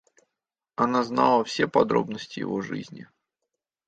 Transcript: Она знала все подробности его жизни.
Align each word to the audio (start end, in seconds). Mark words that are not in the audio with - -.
Она 0.77 1.03
знала 1.03 1.43
все 1.43 1.67
подробности 1.67 2.39
его 2.39 2.61
жизни. 2.61 3.07